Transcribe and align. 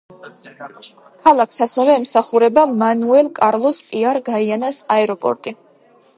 ქალაქს 1.25 1.61
ასევე 1.65 1.97
ემსახურება 1.97 2.65
მანუელ 2.81 3.31
კარლოს 3.41 3.83
პიარ 3.93 4.23
გაიანას 4.33 4.83
აეროპორტი. 4.99 5.57